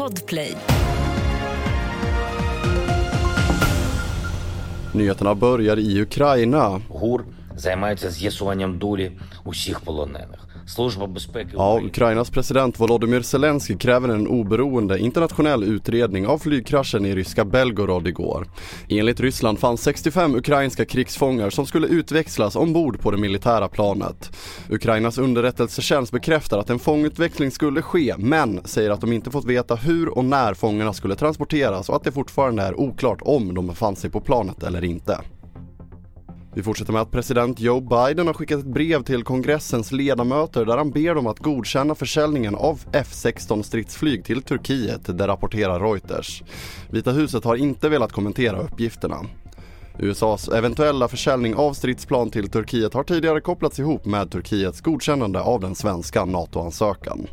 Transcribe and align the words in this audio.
Podplay. 0.00 0.56
Nyheterna 4.94 5.34
börjar 5.34 5.78
i 5.78 6.02
Ukraina. 6.02 6.80
ГУР 6.88 7.24
займається 7.56 8.10
з'ясуванням 8.10 8.78
долі 8.78 9.12
усіх 9.44 9.80
полонених. 9.80 10.49
Служба 10.66 11.06
безпеки 11.06 11.50
Ja, 11.54 11.72
України 11.72 11.90
Ukrainas 11.90 12.30
president 12.30 12.80
Volodymyr 12.80 13.22
Zelensky 13.22 13.76
kräver 13.76 14.08
en 14.08 14.28
oberoende 14.28 14.98
internationell 14.98 15.64
utredning 15.64 16.26
av 16.26 16.38
flygkraschen 16.38 17.06
i 17.06 17.14
ryska 17.14 17.44
Belgorod 17.44 18.08
igår. 18.08 18.48
Enligt 18.88 19.20
Ryssland 19.20 19.58
fanns 19.58 19.82
65 19.82 20.34
ukrainska 20.34 20.84
krigsfångar 20.84 21.50
som 21.50 21.66
skulle 21.66 21.86
utväxlas 21.86 22.56
ombord 22.56 23.00
på 23.00 23.10
det 23.10 23.16
militära 23.16 23.68
planet. 23.68 24.36
Ukrainas 24.70 25.18
underrättelsetjänst 25.18 26.12
bekräftar 26.12 26.58
att 26.58 26.70
en 26.70 26.78
fångutväxling 26.78 27.50
skulle 27.50 27.82
ske 27.82 28.14
men 28.18 28.60
säger 28.64 28.90
att 28.90 29.00
de 29.00 29.12
inte 29.12 29.30
fått 29.30 29.44
veta 29.44 29.74
hur 29.74 30.18
och 30.18 30.24
när 30.24 30.54
fångarna 30.54 30.92
skulle 30.92 31.16
transporteras 31.16 31.88
och 31.88 31.96
att 31.96 32.04
det 32.04 32.12
fortfarande 32.12 32.62
är 32.62 32.80
oklart 32.80 33.18
om 33.22 33.54
de 33.54 33.66
befann 33.66 33.96
sig 33.96 34.10
på 34.10 34.20
planet 34.20 34.62
eller 34.62 34.84
inte. 34.84 35.20
Vi 36.53 36.63
fortsätter 36.63 36.93
med 36.93 37.01
att 37.01 37.11
president 37.11 37.59
Joe 37.59 37.79
Biden 37.79 38.27
har 38.27 38.33
skickat 38.33 38.59
ett 38.59 38.65
brev 38.65 39.03
till 39.03 39.23
kongressens 39.23 39.91
ledamöter 39.91 40.65
där 40.65 40.77
han 40.77 40.91
ber 40.91 41.15
dem 41.15 41.27
att 41.27 41.39
godkänna 41.39 41.95
försäljningen 41.95 42.55
av 42.55 42.79
F-16 42.91 43.61
stridsflyg 43.61 44.25
till 44.25 44.41
Turkiet, 44.41 45.17
det 45.17 45.27
rapporterar 45.27 45.79
Reuters. 45.79 46.43
Vita 46.89 47.11
huset 47.11 47.43
har 47.43 47.55
inte 47.55 47.89
velat 47.89 48.11
kommentera 48.11 48.59
uppgifterna. 48.61 49.25
USAs 49.99 50.49
eventuella 50.49 51.07
försäljning 51.07 51.55
av 51.55 51.73
stridsplan 51.73 52.29
till 52.29 52.49
Turkiet 52.49 52.93
har 52.93 53.03
tidigare 53.03 53.41
kopplats 53.41 53.79
ihop 53.79 54.05
med 54.05 54.31
Turkiets 54.31 54.81
godkännande 54.81 55.41
av 55.41 55.59
den 55.59 55.75
svenska 55.75 56.25
NATO-ansökan. 56.25 57.27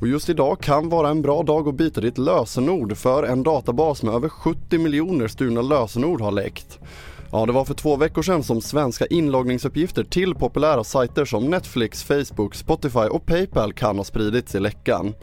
Och 0.00 0.08
just 0.08 0.28
idag 0.28 0.60
kan 0.60 0.88
vara 0.88 1.08
en 1.08 1.22
bra 1.22 1.42
dag 1.42 1.68
att 1.68 1.74
byta 1.74 2.00
ditt 2.00 2.18
lösenord 2.18 2.96
för 2.96 3.22
en 3.22 3.42
databas 3.42 4.02
med 4.02 4.14
över 4.14 4.28
70 4.28 4.78
miljoner 4.78 5.28
stulna 5.28 5.62
lösenord 5.62 6.20
har 6.20 6.32
läckt. 6.32 6.78
Ja, 7.34 7.46
det 7.46 7.52
var 7.52 7.64
för 7.64 7.74
två 7.74 7.96
veckor 7.96 8.22
sedan 8.22 8.42
som 8.42 8.60
svenska 8.60 9.06
inloggningsuppgifter 9.06 10.04
till 10.04 10.34
populära 10.34 10.84
sajter 10.84 11.24
som 11.24 11.50
Netflix, 11.50 12.04
Facebook, 12.04 12.54
Spotify 12.54 12.98
och 12.98 13.26
Paypal 13.26 13.72
kan 13.72 13.96
ha 13.96 14.04
spridits 14.04 14.54
i 14.54 14.60
läckan. 14.60 15.14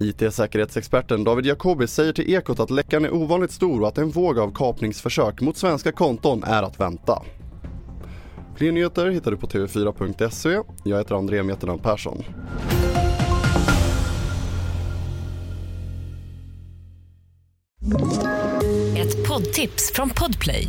IT-säkerhetsexperten 0.00 1.24
David 1.24 1.46
Jacobi 1.46 1.86
säger 1.86 2.12
till 2.12 2.34
Ekot 2.34 2.60
att 2.60 2.70
läckan 2.70 3.04
är 3.04 3.14
ovanligt 3.14 3.50
stor 3.50 3.80
och 3.80 3.88
att 3.88 3.98
en 3.98 4.10
våg 4.10 4.38
av 4.38 4.52
kapningsförsök 4.54 5.40
mot 5.40 5.56
svenska 5.56 5.92
konton 5.92 6.44
är 6.44 6.62
att 6.62 6.80
vänta. 6.80 7.22
Fler 8.56 8.72
nyheter 8.72 9.06
hittar 9.06 9.30
du 9.30 9.36
på 9.36 9.46
tv4.se. 9.46 10.58
Jag 10.84 10.98
heter 10.98 11.14
André 11.14 11.42
Meterland 11.42 11.82
Persson. 11.82 12.24
Ett 18.96 19.28
poddtips 19.28 19.92
från 19.94 20.10
Podplay. 20.10 20.68